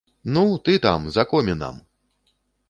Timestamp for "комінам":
1.35-1.79